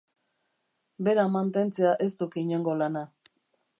Bera 1.09 1.25
mantentzea 1.35 1.91
ez 2.07 2.11
duk 2.23 2.39
inongo 2.45 2.75
lana. 2.81 3.05